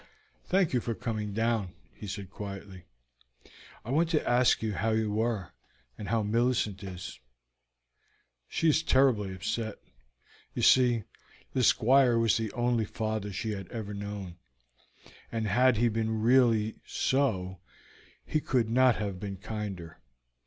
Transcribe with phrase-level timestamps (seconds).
[0.47, 2.85] "Thank you for coming down," he said quietly.
[3.85, 5.53] "I wanted to ask how you were,
[5.95, 7.19] and how Millicent is."
[8.47, 9.77] "She is terribly upset.
[10.55, 11.03] You see,
[11.53, 14.37] the Squire was the only father she had ever known;
[15.31, 17.59] and had he been really so
[18.25, 19.99] he could not have been kinder.